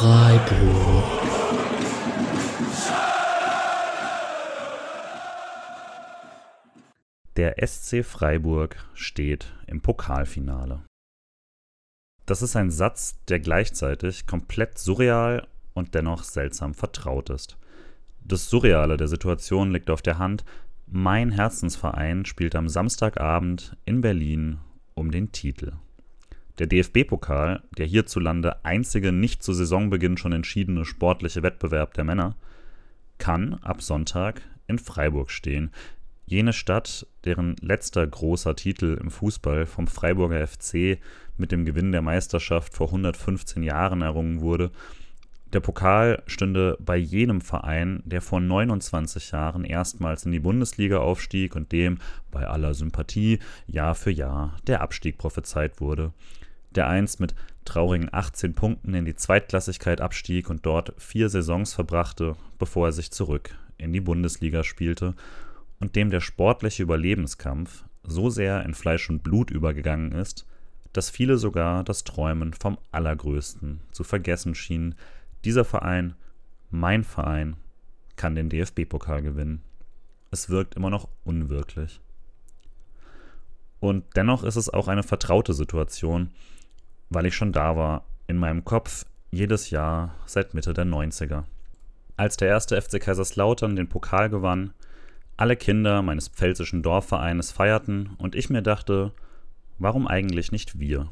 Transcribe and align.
Freiburg. 0.00 1.04
Der 7.36 7.56
SC 7.66 8.02
Freiburg 8.02 8.82
steht 8.94 9.52
im 9.66 9.82
Pokalfinale. 9.82 10.80
Das 12.24 12.40
ist 12.40 12.56
ein 12.56 12.70
Satz, 12.70 13.22
der 13.28 13.40
gleichzeitig 13.40 14.26
komplett 14.26 14.78
surreal 14.78 15.46
und 15.74 15.94
dennoch 15.94 16.22
seltsam 16.22 16.72
vertraut 16.72 17.28
ist. 17.28 17.58
Das 18.24 18.48
Surreale 18.48 18.96
der 18.96 19.08
Situation 19.08 19.70
liegt 19.70 19.90
auf 19.90 20.00
der 20.00 20.16
Hand. 20.16 20.46
Mein 20.86 21.30
Herzensverein 21.30 22.24
spielt 22.24 22.56
am 22.56 22.70
Samstagabend 22.70 23.76
in 23.84 24.00
Berlin 24.00 24.60
um 24.94 25.10
den 25.10 25.30
Titel. 25.30 25.74
Der 26.60 26.66
DFB-Pokal, 26.66 27.62
der 27.78 27.86
hierzulande 27.86 28.64
einzige 28.66 29.12
nicht 29.12 29.42
zu 29.42 29.54
Saisonbeginn 29.54 30.18
schon 30.18 30.32
entschiedene 30.32 30.84
sportliche 30.84 31.42
Wettbewerb 31.42 31.94
der 31.94 32.04
Männer, 32.04 32.36
kann 33.16 33.54
ab 33.62 33.80
Sonntag 33.80 34.42
in 34.66 34.78
Freiburg 34.78 35.30
stehen. 35.30 35.70
Jene 36.26 36.52
Stadt, 36.52 37.06
deren 37.24 37.56
letzter 37.62 38.06
großer 38.06 38.56
Titel 38.56 38.98
im 39.00 39.10
Fußball 39.10 39.64
vom 39.64 39.86
Freiburger 39.86 40.46
FC 40.46 40.98
mit 41.38 41.50
dem 41.50 41.64
Gewinn 41.64 41.92
der 41.92 42.02
Meisterschaft 42.02 42.74
vor 42.74 42.88
115 42.88 43.62
Jahren 43.62 44.02
errungen 44.02 44.42
wurde 44.42 44.70
der 45.52 45.60
Pokal 45.60 46.22
stünde 46.26 46.76
bei 46.78 46.96
jenem 46.96 47.40
Verein, 47.40 48.02
der 48.04 48.22
vor 48.22 48.40
29 48.40 49.32
Jahren 49.32 49.64
erstmals 49.64 50.24
in 50.24 50.30
die 50.30 50.38
Bundesliga 50.38 50.98
aufstieg 50.98 51.56
und 51.56 51.72
dem, 51.72 51.98
bei 52.30 52.46
aller 52.46 52.72
Sympathie, 52.74 53.40
Jahr 53.66 53.96
für 53.96 54.12
Jahr 54.12 54.56
der 54.68 54.80
Abstieg 54.80 55.18
prophezeit 55.18 55.80
wurde. 55.80 56.12
Der 56.74 56.88
einst 56.88 57.20
mit 57.20 57.34
traurigen 57.64 58.08
18 58.12 58.54
Punkten 58.54 58.94
in 58.94 59.04
die 59.04 59.16
Zweitklassigkeit 59.16 60.00
abstieg 60.00 60.50
und 60.50 60.64
dort 60.64 60.94
vier 60.98 61.28
Saisons 61.28 61.74
verbrachte, 61.74 62.36
bevor 62.58 62.88
er 62.88 62.92
sich 62.92 63.10
zurück 63.10 63.56
in 63.78 63.92
die 63.92 64.00
Bundesliga 64.00 64.62
spielte 64.62 65.14
und 65.80 65.96
dem 65.96 66.10
der 66.10 66.20
sportliche 66.20 66.82
Überlebenskampf 66.82 67.84
so 68.02 68.30
sehr 68.30 68.64
in 68.64 68.74
Fleisch 68.74 69.08
und 69.10 69.22
Blut 69.22 69.50
übergegangen 69.50 70.12
ist, 70.12 70.46
dass 70.92 71.10
viele 71.10 71.38
sogar 71.38 71.84
das 71.84 72.04
Träumen 72.04 72.54
vom 72.54 72.78
Allergrößten 72.92 73.80
zu 73.92 74.04
vergessen 74.04 74.54
schienen, 74.54 74.94
dieser 75.44 75.64
Verein, 75.64 76.14
mein 76.70 77.04
Verein, 77.04 77.56
kann 78.16 78.34
den 78.34 78.50
DFB-Pokal 78.50 79.22
gewinnen. 79.22 79.62
Es 80.30 80.50
wirkt 80.50 80.74
immer 80.74 80.90
noch 80.90 81.08
unwirklich. 81.24 82.00
Und 83.80 84.04
dennoch 84.14 84.44
ist 84.44 84.56
es 84.56 84.68
auch 84.68 84.88
eine 84.88 85.02
vertraute 85.02 85.54
Situation, 85.54 86.30
weil 87.10 87.26
ich 87.26 87.34
schon 87.34 87.52
da 87.52 87.76
war, 87.76 88.04
in 88.26 88.38
meinem 88.38 88.64
Kopf 88.64 89.04
jedes 89.30 89.70
Jahr 89.70 90.14
seit 90.26 90.54
Mitte 90.54 90.72
der 90.72 90.86
90er. 90.86 91.44
Als 92.16 92.36
der 92.36 92.48
erste 92.48 92.80
FC 92.80 93.00
Kaiserslautern 93.00 93.76
den 93.76 93.88
Pokal 93.88 94.30
gewann, 94.30 94.72
alle 95.36 95.56
Kinder 95.56 96.02
meines 96.02 96.28
pfälzischen 96.28 96.82
Dorfvereines 96.82 97.50
feierten 97.50 98.10
und 98.18 98.34
ich 98.34 98.50
mir 98.50 98.62
dachte, 98.62 99.12
warum 99.78 100.06
eigentlich 100.06 100.52
nicht 100.52 100.78
wir? 100.78 101.08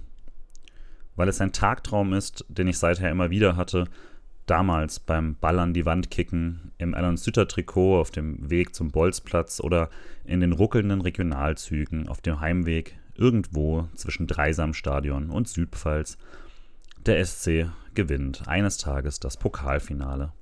Weil 1.17 1.29
es 1.29 1.41
ein 1.41 1.53
Tagtraum 1.53 2.13
ist, 2.13 2.45
den 2.49 2.69
ich 2.69 2.79
seither 2.79 3.11
immer 3.11 3.31
wieder 3.31 3.57
hatte, 3.57 3.87
damals 4.47 5.01
beim 5.01 5.37
Ball 5.37 5.59
an 5.59 5.75
die 5.75 5.87
Wand 5.87 6.11
kicken, 6.11 6.73
im 6.79 6.95
Alan 6.95 7.17
Sütter 7.17 7.49
Trikot 7.49 7.99
auf 8.01 8.11
dem 8.11 8.51
Weg 8.51 8.75
zum 8.75 8.91
Bolzplatz 8.91 9.61
oder 9.61 9.91
in 10.25 10.41
den 10.41 10.53
ruckelnden 10.53 11.01
Regionalzügen 11.01 12.09
auf 12.09 12.21
dem 12.21 12.41
Heimweg 12.41 12.99
irgendwo 13.19 13.89
zwischen 13.95 14.27
Dreisamstadion 14.27 15.31
und 15.31 15.49
Südpfalz. 15.49 16.17
Der 17.05 17.25
SC 17.25 17.67
gewinnt 17.95 18.47
eines 18.47 18.79
Tages 18.79 19.21
das 19.21 19.37
Pokalfinale. 19.37 20.33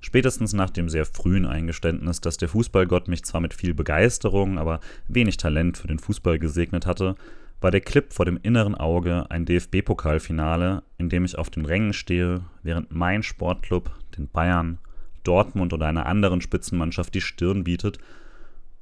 Spätestens 0.00 0.52
nach 0.52 0.70
dem 0.70 0.88
sehr 0.88 1.04
frühen 1.04 1.46
Eingeständnis, 1.46 2.20
dass 2.20 2.36
der 2.36 2.48
Fußballgott 2.48 3.08
mich 3.08 3.24
zwar 3.24 3.40
mit 3.40 3.54
viel 3.54 3.74
Begeisterung, 3.74 4.58
aber 4.58 4.80
wenig 5.08 5.36
Talent 5.36 5.78
für 5.78 5.88
den 5.88 5.98
Fußball 5.98 6.38
gesegnet 6.38 6.86
hatte, 6.86 7.16
war 7.60 7.70
der 7.70 7.80
Clip 7.80 8.12
vor 8.12 8.24
dem 8.24 8.38
inneren 8.42 8.74
Auge 8.74 9.26
ein 9.30 9.46
DFB-Pokalfinale, 9.46 10.82
in 10.98 11.08
dem 11.08 11.24
ich 11.24 11.38
auf 11.38 11.50
den 11.50 11.64
Rängen 11.64 11.92
stehe, 11.92 12.42
während 12.62 12.92
mein 12.94 13.22
Sportclub 13.22 13.90
den 14.16 14.28
Bayern, 14.28 14.78
Dortmund 15.24 15.72
oder 15.72 15.86
einer 15.86 16.06
anderen 16.06 16.40
Spitzenmannschaft 16.40 17.14
die 17.14 17.20
Stirn 17.20 17.64
bietet. 17.64 17.98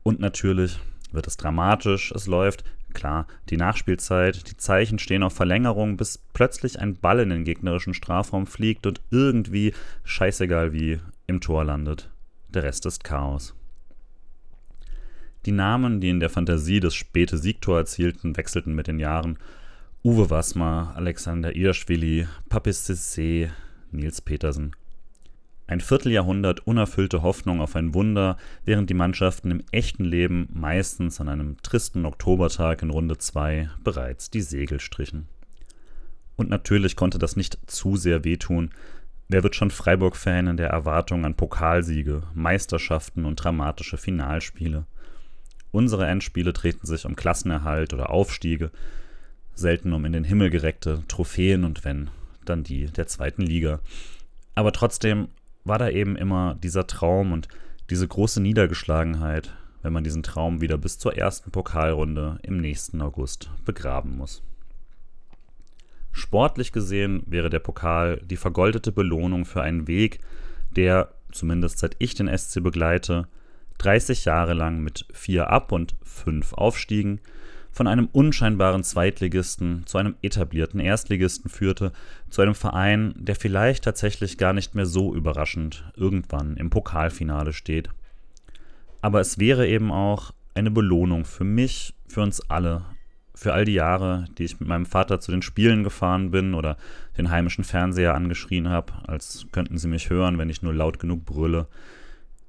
Und 0.02 0.20
natürlich 0.20 0.78
wird 1.12 1.26
es 1.26 1.36
dramatisch, 1.36 2.12
es 2.12 2.26
läuft, 2.26 2.64
klar, 2.94 3.26
die 3.50 3.56
Nachspielzeit, 3.56 4.48
die 4.48 4.56
Zeichen 4.56 4.98
stehen 4.98 5.22
auf 5.22 5.34
Verlängerung, 5.34 5.96
bis 5.96 6.18
plötzlich 6.32 6.80
ein 6.80 6.94
Ball 6.94 7.20
in 7.20 7.30
den 7.30 7.44
gegnerischen 7.44 7.94
Strafraum 7.94 8.46
fliegt 8.46 8.86
und 8.86 9.00
irgendwie, 9.10 9.74
scheißegal 10.04 10.72
wie, 10.72 11.00
im 11.26 11.40
Tor 11.40 11.64
landet. 11.64 12.10
Der 12.48 12.62
Rest 12.62 12.86
ist 12.86 13.04
Chaos. 13.04 13.54
Die 15.46 15.52
Namen, 15.52 16.00
die 16.00 16.08
in 16.08 16.20
der 16.20 16.30
Fantasie 16.30 16.80
das 16.80 16.94
späte 16.94 17.36
Siegtor 17.36 17.78
erzielten, 17.78 18.36
wechselten 18.36 18.74
mit 18.74 18.86
den 18.86 18.98
Jahren. 18.98 19.38
Uwe 20.02 20.30
Wassmer, 20.30 20.92
Alexander 20.96 21.54
Irschwili, 21.54 22.26
Papis 22.48 22.88
Cissé, 22.88 23.50
Nils 23.90 24.20
Petersen. 24.20 24.74
Ein 25.66 25.80
Vierteljahrhundert 25.80 26.66
unerfüllte 26.66 27.22
Hoffnung 27.22 27.62
auf 27.62 27.74
ein 27.74 27.94
Wunder, 27.94 28.36
während 28.66 28.90
die 28.90 28.94
Mannschaften 28.94 29.50
im 29.50 29.62
echten 29.72 30.04
Leben 30.04 30.48
meistens 30.52 31.20
an 31.20 31.28
einem 31.30 31.56
tristen 31.62 32.04
Oktobertag 32.04 32.82
in 32.82 32.90
Runde 32.90 33.16
2 33.16 33.70
bereits 33.82 34.30
die 34.30 34.42
Segel 34.42 34.78
strichen. 34.78 35.26
Und 36.36 36.50
natürlich 36.50 36.96
konnte 36.96 37.18
das 37.18 37.36
nicht 37.36 37.58
zu 37.66 37.96
sehr 37.96 38.24
wehtun. 38.24 38.70
Wer 39.28 39.42
wird 39.42 39.54
schon 39.54 39.70
Freiburg-Fan 39.70 40.48
in 40.48 40.56
der 40.58 40.68
Erwartung 40.68 41.24
an 41.24 41.34
Pokalsiege, 41.34 42.24
Meisterschaften 42.34 43.24
und 43.24 43.36
dramatische 43.36 43.96
Finalspiele? 43.96 44.84
Unsere 45.70 46.06
Endspiele 46.06 46.52
treten 46.52 46.86
sich 46.86 47.06
um 47.06 47.16
Klassenerhalt 47.16 47.94
oder 47.94 48.10
Aufstiege, 48.10 48.70
selten 49.54 49.94
um 49.94 50.04
in 50.04 50.12
den 50.12 50.24
Himmel 50.24 50.50
gereckte 50.50 51.04
Trophäen 51.08 51.64
und 51.64 51.84
wenn, 51.84 52.10
dann 52.44 52.64
die 52.64 52.86
der 52.86 53.06
zweiten 53.06 53.42
Liga. 53.42 53.80
Aber 54.54 54.72
trotzdem 54.72 55.28
war 55.64 55.78
da 55.78 55.88
eben 55.88 56.16
immer 56.16 56.54
dieser 56.54 56.86
Traum 56.86 57.32
und 57.32 57.48
diese 57.90 58.06
große 58.06 58.40
Niedergeschlagenheit, 58.40 59.54
wenn 59.82 59.92
man 59.92 60.04
diesen 60.04 60.22
Traum 60.22 60.60
wieder 60.60 60.78
bis 60.78 60.98
zur 60.98 61.16
ersten 61.16 61.50
Pokalrunde 61.50 62.38
im 62.42 62.58
nächsten 62.58 63.00
August 63.02 63.50
begraben 63.64 64.16
muss. 64.16 64.42
Sportlich 66.12 66.72
gesehen 66.72 67.22
wäre 67.26 67.50
der 67.50 67.58
Pokal 67.58 68.20
die 68.24 68.36
vergoldete 68.36 68.92
Belohnung 68.92 69.44
für 69.44 69.62
einen 69.62 69.88
Weg, 69.88 70.20
der, 70.76 71.12
zumindest 71.32 71.78
seit 71.78 71.96
ich 71.98 72.14
den 72.14 72.28
SC 72.28 72.62
begleite, 72.62 73.26
30 73.78 74.24
Jahre 74.24 74.54
lang 74.54 74.80
mit 74.80 75.06
vier 75.12 75.50
Ab- 75.50 75.72
und 75.72 75.96
fünf 76.02 76.52
Aufstiegen 76.52 77.20
von 77.74 77.88
einem 77.88 78.08
unscheinbaren 78.12 78.84
Zweitligisten 78.84 79.84
zu 79.84 79.98
einem 79.98 80.14
etablierten 80.22 80.78
Erstligisten 80.78 81.50
führte, 81.50 81.92
zu 82.30 82.40
einem 82.40 82.54
Verein, 82.54 83.14
der 83.18 83.34
vielleicht 83.34 83.82
tatsächlich 83.82 84.38
gar 84.38 84.52
nicht 84.52 84.76
mehr 84.76 84.86
so 84.86 85.12
überraschend 85.12 85.84
irgendwann 85.96 86.56
im 86.56 86.70
Pokalfinale 86.70 87.52
steht. 87.52 87.90
Aber 89.02 89.20
es 89.20 89.40
wäre 89.40 89.66
eben 89.66 89.90
auch 89.90 90.30
eine 90.54 90.70
Belohnung 90.70 91.24
für 91.24 91.42
mich, 91.42 91.94
für 92.06 92.22
uns 92.22 92.48
alle, 92.48 92.84
für 93.34 93.52
all 93.52 93.64
die 93.64 93.74
Jahre, 93.74 94.26
die 94.38 94.44
ich 94.44 94.60
mit 94.60 94.68
meinem 94.68 94.86
Vater 94.86 95.18
zu 95.18 95.32
den 95.32 95.42
Spielen 95.42 95.82
gefahren 95.82 96.30
bin 96.30 96.54
oder 96.54 96.76
den 97.18 97.30
heimischen 97.30 97.64
Fernseher 97.64 98.14
angeschrien 98.14 98.68
habe, 98.68 98.92
als 99.08 99.46
könnten 99.50 99.78
sie 99.78 99.88
mich 99.88 100.10
hören, 100.10 100.38
wenn 100.38 100.48
ich 100.48 100.62
nur 100.62 100.72
laut 100.72 101.00
genug 101.00 101.24
brülle 101.24 101.66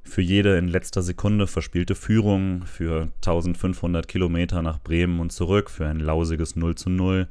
für 0.05 0.21
jede 0.21 0.57
in 0.57 0.67
letzter 0.67 1.01
Sekunde 1.01 1.47
verspielte 1.47 1.95
Führung, 1.95 2.65
für 2.65 3.09
1500 3.15 4.07
Kilometer 4.07 4.61
nach 4.61 4.79
Bremen 4.79 5.19
und 5.19 5.31
zurück, 5.31 5.69
für 5.69 5.87
ein 5.87 5.99
lausiges 5.99 6.55
0 6.55 6.75
zu 6.75 6.89
0, 6.89 7.27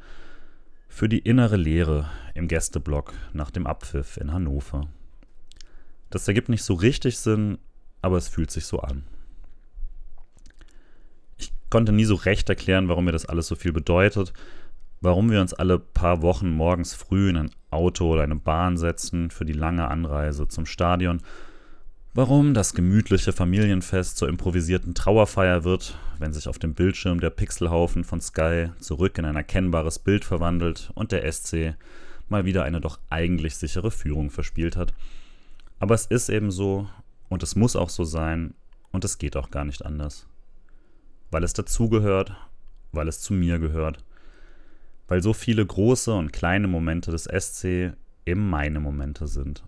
für 0.88 1.09
die 1.09 1.21
innere 1.21 1.56
Leere 1.56 2.11
im 2.35 2.49
Gästeblock 2.49 3.15
nach 3.32 3.50
dem 3.50 3.67
Abpfiff 3.67 4.17
in 4.17 4.32
Hannover. 4.32 4.88
Das 6.11 6.26
ergibt 6.29 6.49
nicht 6.49 6.65
so 6.65 6.75
richtig 6.75 7.19
Sinn, 7.19 7.59
aber 8.03 8.17
es 8.17 8.29
fühlt 8.29 8.50
sich 8.50 8.67
so 8.67 8.81
an. 8.81 9.05
Ich 11.38 11.53
konnte 11.71 11.93
nie 11.93 12.05
so 12.05 12.17
recht 12.17 12.49
erklären, 12.49 12.88
warum 12.88 13.05
mir 13.05 13.12
das 13.12 13.26
alles 13.26 13.47
so 13.47 13.55
viel 13.55 13.73
bedeutet, 13.73 14.32
warum 15.00 15.31
wir 15.31 15.41
uns 15.41 15.55
alle 15.55 15.79
paar 15.79 16.23
Wochen 16.23 16.50
morgens 16.50 16.93
früh 16.93 17.31
in 17.31 17.37
ein 17.37 17.50
Auto 17.71 18.12
oder 18.12 18.23
eine 18.23 18.37
Bahn 18.37 18.76
setzen 18.76 19.31
für 19.31 19.44
die 19.44 19.53
lange 19.53 19.88
Anreise 19.88 20.49
zum 20.49 20.67
Stadion 20.67 21.21
Warum 22.16 22.55
das 22.55 22.75
gemütliche 22.75 23.32
Familienfest 23.32 24.16
zur 24.16 24.28
improvisierten 24.28 24.94
Trauerfeier 24.94 25.64
wird, 25.64 25.99
wenn 26.20 26.32
sich 26.32 26.46
auf 26.46 26.61
dem 26.61 26.72
Bildschirm 26.72 27.19
der 27.19 27.31
Pixelhaufen 27.31 28.05
von 28.05 28.20
Sky 28.20 28.69
zurück 28.78 29.19
in 29.19 29.25
ein 29.25 29.34
erkennbares 29.34 29.99
Bild 29.99 30.25
verwandelt 30.25 30.93
und 30.94 31.11
der 31.11 31.31
SC 31.32 31.75
mal 32.28 32.44
wieder 32.44 32.62
eine 32.62 32.81
doch 32.81 33.00
eigentlich 33.11 33.56
sichere 33.56 33.90
Führung 33.90 34.31
verspielt 34.31 34.76
hat. 34.76 34.94
Aber 35.81 35.96
es 35.96 36.06
ist 36.06 36.28
eben 36.28 36.52
so 36.52 36.88
und 37.28 37.43
es 37.43 37.56
muss 37.56 37.75
auch 37.75 37.90
so 37.90 38.05
sein 38.05 38.55
und 38.93 39.05
es 39.05 39.19
geht 39.19 39.37
auch 39.37 39.50
gar 39.50 39.64
nicht 39.64 39.84
anders. 39.84 40.28
Weil 41.32 41.43
es 41.43 41.52
dazugehört, 41.52 42.37
weil 42.93 43.08
es 43.08 43.22
zu 43.22 43.34
mir 43.34 43.58
gehört, 43.58 44.05
weil 45.08 45.20
so 45.20 45.32
viele 45.32 45.66
große 45.66 46.14
und 46.14 46.32
kleine 46.32 46.69
Momente 46.69 47.11
des 47.11 47.25
SC 47.25 47.93
eben 48.25 48.49
meine 48.50 48.78
Momente 48.78 49.26
sind. 49.26 49.64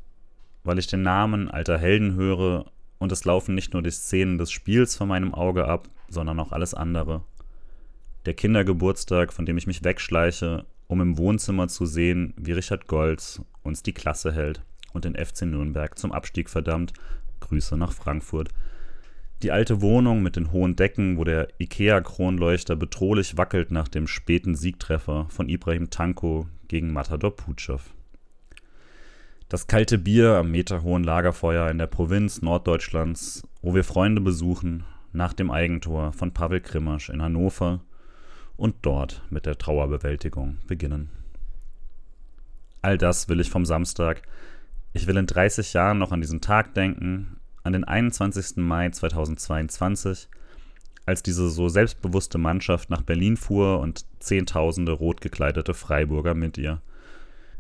Weil 0.67 0.81
ich 0.81 0.89
den 0.89 1.03
Namen 1.03 1.49
alter 1.49 1.79
Helden 1.79 2.17
höre 2.17 2.67
und 2.99 3.13
es 3.13 3.25
laufen 3.25 3.55
nicht 3.55 3.73
nur 3.73 3.83
die 3.83 3.91
Szenen 3.93 4.37
des 4.37 4.51
Spiels 4.51 4.97
vor 4.97 5.07
meinem 5.07 5.33
Auge 5.33 5.69
ab, 5.69 5.89
sondern 6.09 6.41
auch 6.41 6.51
alles 6.51 6.75
andere. 6.75 7.23
Der 8.25 8.35
Kindergeburtstag, 8.35 9.33
von 9.33 9.47
dem 9.47 9.57
ich 9.59 9.69
mich 9.69 9.85
wegschleiche, 9.85 10.67
um 10.89 11.01
im 11.01 11.19
Wohnzimmer 11.19 11.69
zu 11.69 11.87
sehen, 11.87 12.35
wie 12.37 12.51
Richard 12.51 12.89
Golz 12.89 13.41
uns 13.63 13.85
die 13.85 13.93
Klasse 13.93 14.33
hält 14.33 14.61
und 14.93 15.05
den 15.05 15.15
FC 15.15 15.43
Nürnberg 15.43 15.97
zum 15.97 16.11
Abstieg 16.11 16.51
verdammt. 16.51 16.93
Grüße 17.39 17.77
nach 17.77 17.93
Frankfurt. 17.93 18.49
Die 19.43 19.53
alte 19.53 19.81
Wohnung 19.83 20.21
mit 20.21 20.35
den 20.35 20.51
hohen 20.51 20.75
Decken, 20.75 21.17
wo 21.17 21.23
der 21.23 21.47
IKEA-Kronleuchter 21.61 22.75
bedrohlich 22.75 23.37
wackelt 23.37 23.71
nach 23.71 23.87
dem 23.87 24.09
späten 24.09 24.57
Siegtreffer 24.57 25.27
von 25.29 25.49
Ibrahim 25.49 25.91
Tanko 25.91 26.49
gegen 26.67 26.93
Matador 26.93 27.37
Putschow. 27.37 27.96
Das 29.49 29.69
kalte 29.69 29.97
Bier 29.97 30.39
am 30.39 30.51
meterhohen 30.51 31.05
Lagerfeuer 31.05 31.71
in 31.71 31.79
der 31.79 31.87
Provinz 31.87 32.43
Norddeutschlands, 32.43 33.47
wo 33.63 33.77
wir 33.77 33.85
Freunde 33.85 34.21
besuchen, 34.21 34.83
nach 35.13 35.33
dem 35.33 35.53
Eigentor 35.53 36.13
von 36.13 36.33
Pavel 36.33 36.61
Krimasch 36.61 37.11
in 37.11 37.23
Hannover 37.23 37.81
und 38.57 38.75
dort 38.83 39.23
mit 39.31 39.47
der 39.47 39.57
Trauerbewältigung 39.57 40.57
beginnen. 40.67 41.11
All 42.83 42.99
das 42.99 43.29
will 43.29 43.39
ich 43.39 43.49
vom 43.49 43.65
Samstag. 43.65 44.23
Ich 44.93 45.07
will 45.07 45.17
in 45.17 45.27
30 45.27 45.73
Jahren 45.75 45.99
noch 45.99 46.11
an 46.11 46.21
diesen 46.21 46.41
Tag 46.41 46.75
denken, 46.75 47.39
an 47.63 47.73
den 47.73 47.85
21. 47.85 48.57
Mai 48.57 48.91
2022, 48.91 50.29
als 51.05 51.23
diese 51.23 51.51
so 51.51 51.69
selbstbewusste 51.69 52.39
Mannschaft 52.39 52.91
nach 52.91 53.03
Berlin 53.03 53.37
fuhr 53.37 53.79
und 53.79 54.07
Zehntausende 54.19 54.91
rot 54.91 55.21
gekleidete 55.21 55.73
Freiburger 55.73 56.35
mit 56.35 56.59
ihr. 56.59 56.81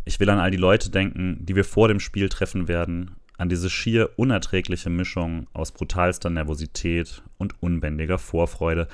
Ich 0.08 0.20
will 0.20 0.30
an 0.30 0.38
all 0.38 0.52
die 0.52 0.56
Leute 0.56 0.88
denken, 0.88 1.44
die 1.44 1.56
wir 1.56 1.64
vor 1.64 1.88
dem 1.88 1.98
Spiel 1.98 2.28
treffen 2.28 2.68
werden, 2.68 3.16
an 3.38 3.48
diese 3.48 3.68
schier 3.68 4.10
unerträgliche 4.16 4.88
Mischung 4.88 5.48
aus 5.52 5.72
brutalster 5.72 6.30
Nervosität 6.30 7.24
und 7.38 7.60
unbändiger 7.60 8.16
Vorfreude, 8.16 8.86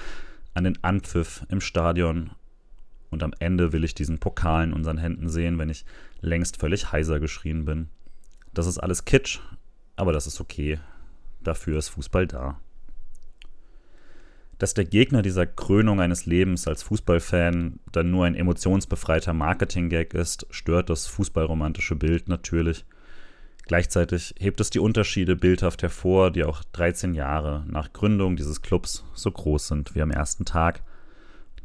an 0.54 0.64
den 0.64 0.82
Anpfiff 0.82 1.44
im 1.50 1.60
Stadion. 1.60 2.30
Und 3.10 3.22
am 3.22 3.34
Ende 3.40 3.74
will 3.74 3.84
ich 3.84 3.94
diesen 3.94 4.20
Pokal 4.20 4.64
in 4.64 4.72
unseren 4.72 4.96
Händen 4.96 5.28
sehen, 5.28 5.58
wenn 5.58 5.68
ich 5.68 5.84
längst 6.22 6.56
völlig 6.56 6.92
heiser 6.92 7.20
geschrien 7.20 7.66
bin. 7.66 7.90
Das 8.54 8.66
ist 8.66 8.78
alles 8.78 9.04
Kitsch, 9.04 9.40
aber 9.96 10.14
das 10.14 10.26
ist 10.26 10.40
okay. 10.40 10.80
Dafür 11.42 11.78
ist 11.78 11.90
Fußball 11.90 12.26
da. 12.26 12.58
Dass 14.58 14.74
der 14.74 14.84
Gegner 14.84 15.22
dieser 15.22 15.46
Krönung 15.46 16.00
eines 16.00 16.26
Lebens 16.26 16.68
als 16.68 16.82
Fußballfan 16.84 17.80
dann 17.90 18.10
nur 18.10 18.26
ein 18.26 18.34
emotionsbefreiter 18.34 19.32
Marketing-Gag 19.32 20.14
ist, 20.14 20.46
stört 20.50 20.88
das 20.88 21.06
fußballromantische 21.06 21.96
Bild 21.96 22.28
natürlich. 22.28 22.84
Gleichzeitig 23.66 24.34
hebt 24.38 24.60
es 24.60 24.70
die 24.70 24.78
Unterschiede 24.80 25.36
bildhaft 25.36 25.82
hervor, 25.82 26.30
die 26.30 26.44
auch 26.44 26.62
13 26.72 27.14
Jahre 27.14 27.64
nach 27.68 27.92
Gründung 27.92 28.36
dieses 28.36 28.62
Clubs 28.62 29.04
so 29.14 29.30
groß 29.30 29.68
sind 29.68 29.94
wie 29.94 30.02
am 30.02 30.10
ersten 30.10 30.44
Tag. 30.44 30.82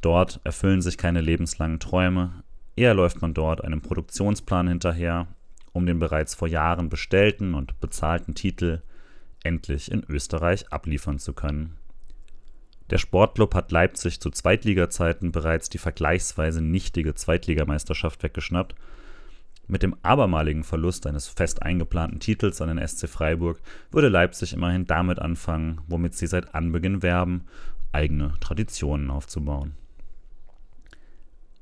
Dort 0.01 0.39
erfüllen 0.43 0.81
sich 0.81 0.97
keine 0.97 1.21
lebenslangen 1.21 1.79
Träume, 1.79 2.43
eher 2.75 2.93
läuft 2.93 3.21
man 3.21 3.33
dort 3.33 3.63
einem 3.63 3.81
Produktionsplan 3.81 4.67
hinterher, 4.67 5.27
um 5.73 5.85
den 5.85 5.99
bereits 5.99 6.35
vor 6.35 6.47
Jahren 6.47 6.89
bestellten 6.89 7.55
und 7.55 7.79
bezahlten 7.79 8.35
Titel 8.35 8.81
endlich 9.43 9.91
in 9.91 10.03
Österreich 10.07 10.71
abliefern 10.71 11.19
zu 11.19 11.33
können. 11.33 11.77
Der 12.89 12.97
Sportclub 12.97 13.53
hat 13.53 13.71
Leipzig 13.71 14.21
zu 14.21 14.29
Zweitligazeiten 14.29 15.31
bereits 15.31 15.69
die 15.69 15.77
vergleichsweise 15.77 16.61
nichtige 16.61 17.15
Zweitligameisterschaft 17.15 18.23
weggeschnappt. 18.23 18.75
Mit 19.67 19.83
dem 19.83 19.95
abermaligen 20.01 20.63
Verlust 20.63 21.05
eines 21.05 21.27
fest 21.27 21.61
eingeplanten 21.61 22.21
Titels 22.21 22.61
an 22.61 22.73
den 22.73 22.87
SC 22.87 23.09
Freiburg 23.09 23.59
würde 23.91 24.07
Leipzig 24.07 24.53
immerhin 24.53 24.85
damit 24.85 25.19
anfangen, 25.19 25.81
womit 25.87 26.15
sie 26.15 26.27
seit 26.27 26.55
Anbeginn 26.55 27.03
werben, 27.03 27.43
eigene 27.91 28.33
Traditionen 28.39 29.11
aufzubauen. 29.11 29.73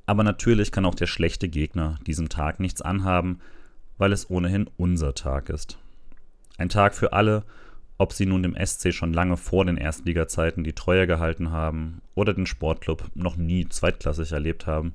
Aber 0.05 0.23
natürlich 0.23 0.71
kann 0.71 0.85
auch 0.85 0.93
der 0.93 1.07
schlechte 1.07 1.49
Gegner 1.49 1.97
diesem 2.05 2.29
Tag 2.29 2.59
nichts 2.59 2.83
anhaben, 2.83 3.39
weil 3.97 4.11
es 4.11 4.29
ohnehin 4.29 4.69
unser 4.77 5.15
Tag 5.15 5.49
ist. 5.49 5.79
Ein 6.59 6.69
Tag 6.69 6.93
für 6.93 7.13
alle, 7.13 7.43
ob 7.97 8.13
sie 8.13 8.25
nun 8.25 8.43
dem 8.43 8.55
SC 8.55 8.93
schon 8.93 9.13
lange 9.13 9.37
vor 9.37 9.65
den 9.65 9.77
Erstligazeiten 9.77 10.63
die 10.63 10.73
Treue 10.73 11.07
gehalten 11.07 11.51
haben 11.51 12.01
oder 12.13 12.33
den 12.33 12.45
Sportclub 12.45 13.09
noch 13.13 13.37
nie 13.37 13.67
zweitklassig 13.69 14.31
erlebt 14.31 14.67
haben. 14.67 14.93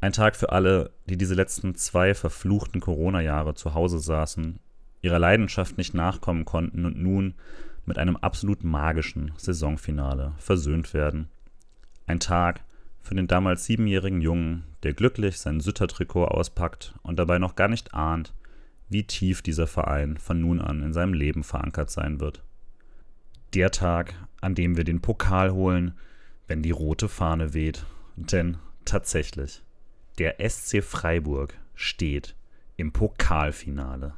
Ein 0.00 0.12
Tag 0.12 0.36
für 0.36 0.52
alle, 0.52 0.90
die 1.06 1.16
diese 1.16 1.34
letzten 1.34 1.74
zwei 1.74 2.14
verfluchten 2.14 2.80
Corona-Jahre 2.80 3.54
zu 3.54 3.74
Hause 3.74 3.98
saßen, 3.98 4.58
ihrer 5.00 5.18
Leidenschaft 5.18 5.78
nicht 5.78 5.94
nachkommen 5.94 6.44
konnten 6.44 6.84
und 6.84 6.98
nun 6.98 7.34
mit 7.84 7.98
einem 7.98 8.16
absolut 8.16 8.64
magischen 8.64 9.32
Saisonfinale 9.36 10.32
versöhnt 10.38 10.94
werden. 10.94 11.28
Ein 12.06 12.20
Tag 12.20 12.62
für 13.00 13.14
den 13.14 13.26
damals 13.26 13.64
siebenjährigen 13.64 14.20
Jungen, 14.20 14.64
der 14.82 14.92
glücklich 14.92 15.38
sein 15.38 15.60
Süttertrikot 15.60 16.26
auspackt 16.26 16.94
und 17.02 17.18
dabei 17.18 17.38
noch 17.38 17.56
gar 17.56 17.68
nicht 17.68 17.94
ahnt, 17.94 18.34
wie 18.88 19.04
tief 19.04 19.42
dieser 19.42 19.66
Verein 19.66 20.16
von 20.16 20.40
nun 20.40 20.60
an 20.60 20.82
in 20.82 20.92
seinem 20.92 21.12
Leben 21.12 21.44
verankert 21.44 21.90
sein 21.90 22.20
wird. 22.20 22.42
Der 23.54 23.70
Tag, 23.70 24.14
an 24.40 24.54
dem 24.54 24.76
wir 24.76 24.84
den 24.84 25.00
Pokal 25.00 25.52
holen, 25.52 25.94
wenn 26.46 26.62
die 26.62 26.70
rote 26.70 27.08
Fahne 27.08 27.54
weht. 27.54 27.84
Denn 28.16 28.58
tatsächlich, 28.84 29.62
der 30.18 30.36
SC 30.48 30.82
Freiburg 30.82 31.54
steht 31.74 32.34
im 32.76 32.92
Pokalfinale. 32.92 34.14